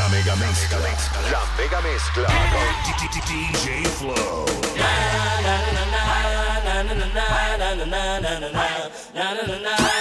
[0.00, 0.78] La mega mezcla.
[1.30, 2.68] La mega mezcla con
[3.26, 4.46] DJ Flow.
[4.74, 4.92] na
[5.42, 6.04] na na na
[6.64, 8.64] na na na na na na na
[9.14, 9.99] na na na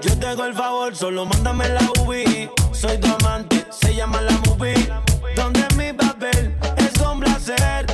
[0.00, 2.48] Yo te hago el favor, solo mándame la UBI.
[2.72, 4.88] Soy tu amante, se llama la movie.
[5.34, 7.87] Donde mi papel es un placer.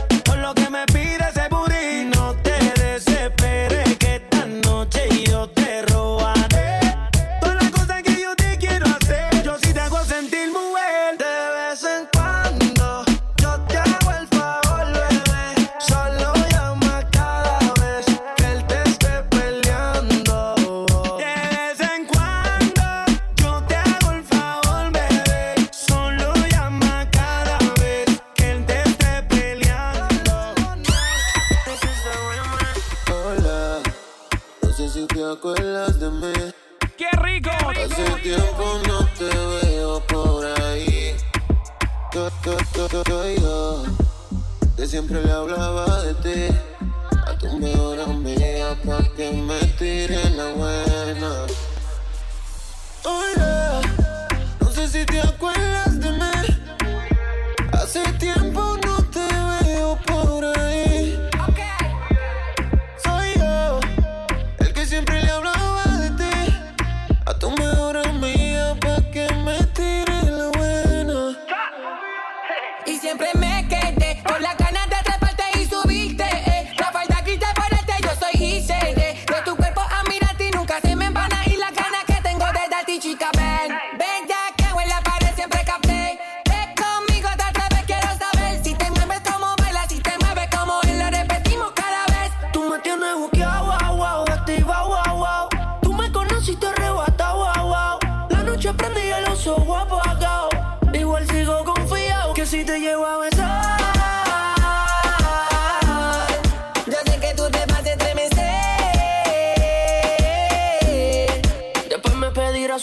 [35.25, 36.33] te acuerdas de mí.
[36.99, 37.51] ¡Qué rico!
[37.71, 41.15] Hace tiempo no te veo por ahí.
[42.13, 42.31] Yo,
[44.77, 46.55] que siempre le hablaba de ti.
[47.27, 51.33] A tu mejor amiga pa' que me tiren la buena.
[53.05, 53.81] Oye,
[54.61, 56.35] no sé si te acuerdas de mí.
[57.73, 58.64] Hace tiempo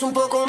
[0.04, 0.41] un poco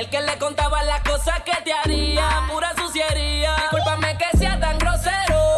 [0.00, 3.54] el que le contaba las cosas que te haría, pura suciería.
[3.56, 5.56] Discúlpame que sea tan grosero,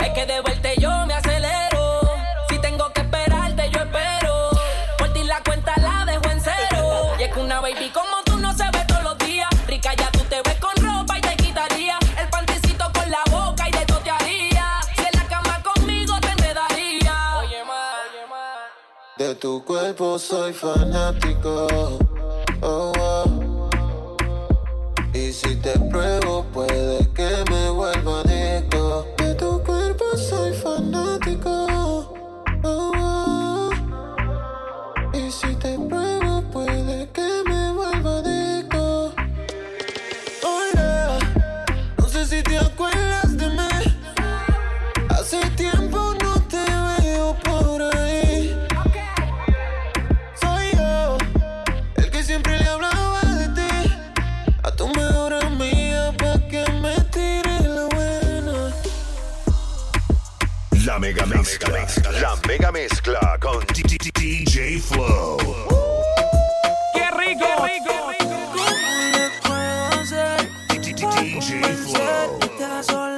[0.00, 2.00] es que de vuelta yo me acelero.
[2.48, 4.50] Si tengo que esperarte, yo espero.
[4.98, 7.14] Por ti la cuenta la dejo en cero.
[7.20, 9.48] Y es que una baby como tú no se ve todos los días.
[9.68, 13.68] Rica ya tú te ves con ropa y te quitaría el panticito con la boca
[13.68, 14.66] y de todo te haría.
[14.96, 17.38] Si en la cama conmigo te enredaría.
[17.38, 18.54] Oye, ma, oye, ma.
[19.18, 21.68] De tu cuerpo soy fanático.
[22.60, 23.33] Oh, oh.
[72.86, 73.13] Flow.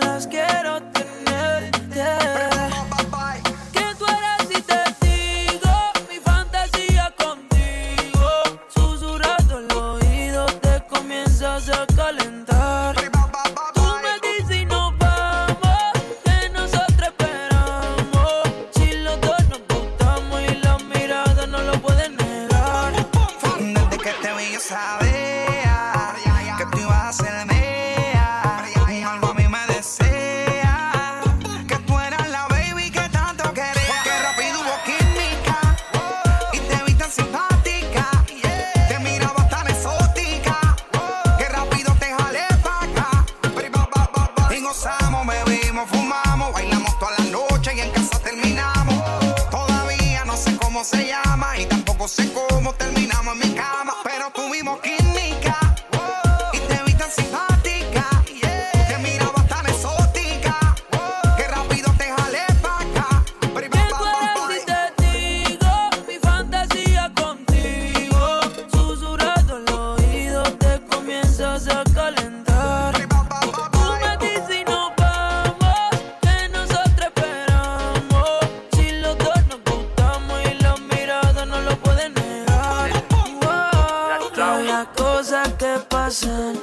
[85.59, 86.61] Que pasan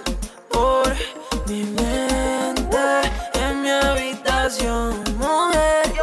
[0.50, 0.88] por
[1.48, 2.78] mi mente
[3.34, 5.94] en mi habitación, mujer.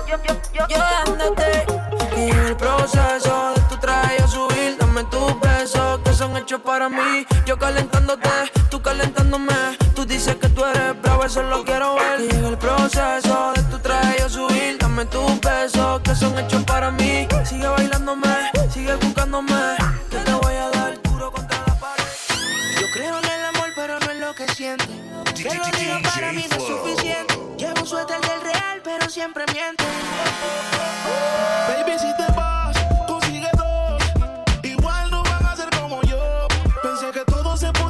[0.68, 1.66] Yo dándote
[2.16, 6.88] y el proceso de tu traje a subir, dame tus besos que son hechos para
[6.88, 7.26] mí.
[7.46, 8.28] Yo calentándote,
[8.70, 9.54] tú calentándome.
[9.94, 12.20] Tú dices que tú eres bravo, eso lo quiero ver.
[12.20, 16.90] Y el proceso de tu traje a subir, dame tus besos que son hechos para
[16.90, 17.28] mí.
[17.44, 18.28] Sigue bailándome,
[25.54, 27.38] lo digo para mí no es suficiente.
[27.56, 29.84] Llevo un suéter del real, pero siempre miente.
[31.68, 32.76] Baby, si te vas,
[33.06, 34.02] consigue dos.
[34.62, 36.18] Igual no van a ser como yo.
[36.82, 37.89] Pensé que todo se podía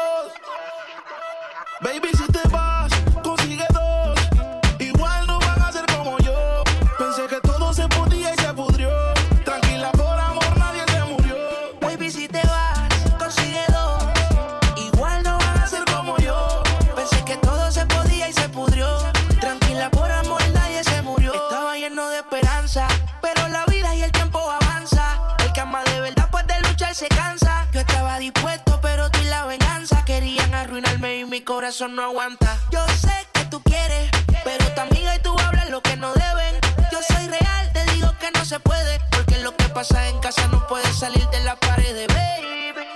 [31.61, 32.57] Corazón no aguanta.
[32.71, 34.09] Yo sé que tú quieres,
[34.43, 36.59] pero tu amiga y tú hablas lo que no deben.
[36.91, 40.47] Yo soy real, te digo que no se puede, porque lo que pasa en casa
[40.47, 42.87] no puede salir de la pared, baby.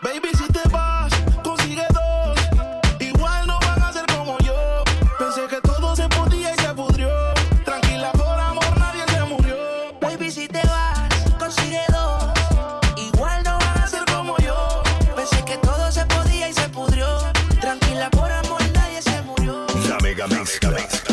[0.00, 0.85] Baby, si te vas,
[20.28, 21.05] mix, mix, mix.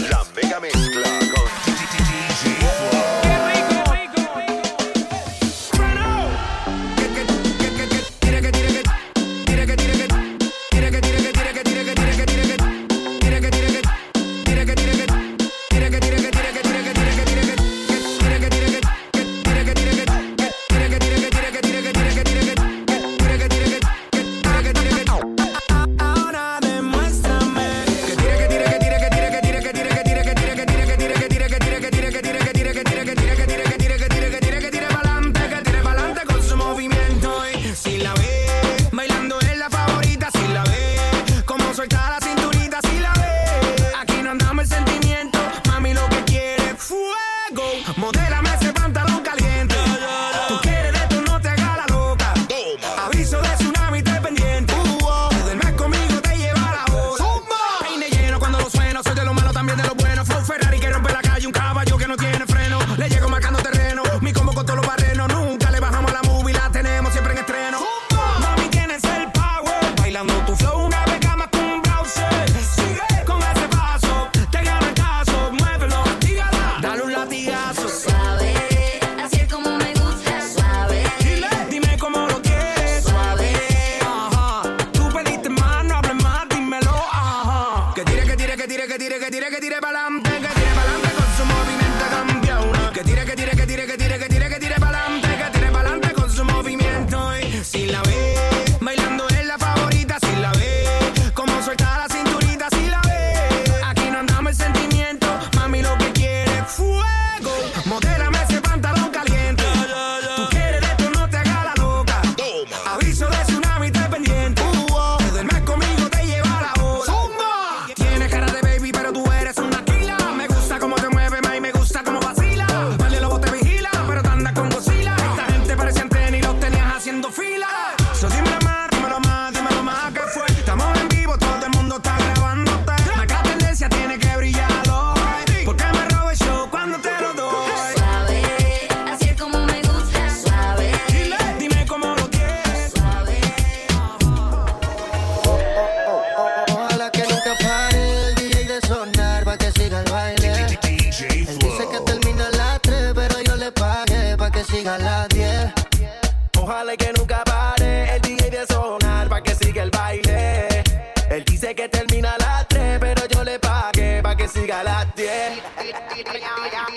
[164.64, 165.30] siga a las 10.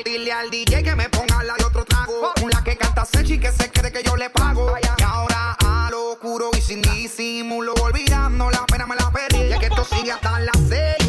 [0.04, 2.32] Dile al DJ que me ponga la y otro trago.
[2.42, 4.72] Una que canta Sechi que se cree que yo le pago.
[4.78, 9.48] Y ahora a lo oscuro y sin disimulo, olvidando la pena me la perdí.
[9.48, 11.05] Ya que esto sigue hasta las 6.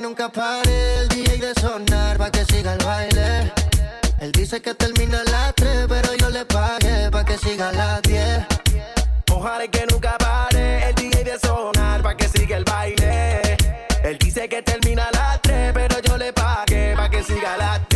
[0.00, 3.52] que nunca pare el DJ de sonar pa' que siga el baile.
[4.20, 7.72] Él dice que termina a las 3, pero yo le pagué pa' que siga a
[7.72, 8.46] las 10.
[9.30, 13.56] Ojalá que nunca pare el DJ de sonar pa' que siga el baile.
[14.02, 17.58] Él dice que termina a las 3, pero yo le pagué pa' que siga a
[17.58, 17.89] las 10.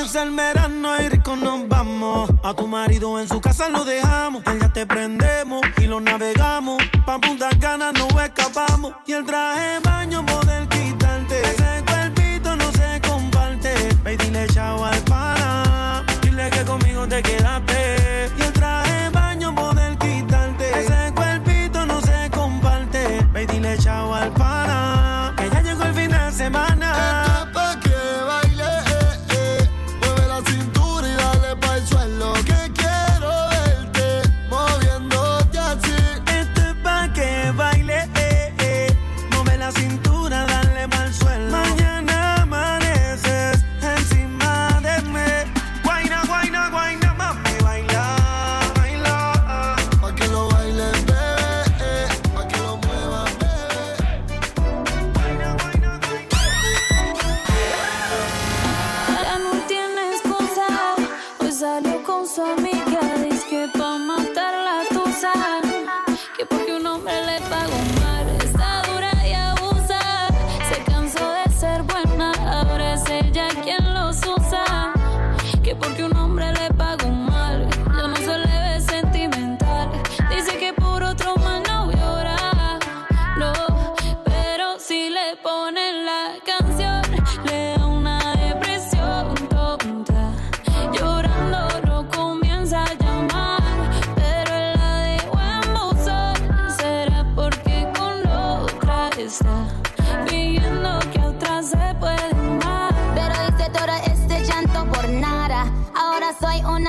[0.00, 2.30] comienza el verano y rico nos vamos.
[2.42, 4.42] A tu marido en su casa lo dejamos.
[4.46, 6.82] Ella te prendemos y lo navegamos.
[7.04, 8.94] Pa' puntas ganas no escapamos.
[9.06, 11.42] Y el traje baño poder quitarte.
[11.42, 13.74] Ese cuerpito no se comparte.
[14.02, 16.02] Baby, dile chao al pana.
[16.22, 18.49] Dile que conmigo te quedaste.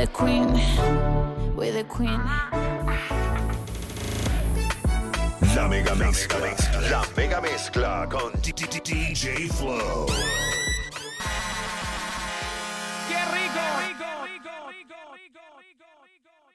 [0.00, 0.48] the queen.
[1.54, 2.20] We're the queen.
[5.54, 6.38] La mega mezcla,
[6.90, 10.06] la mega mezcla con DJ Flow.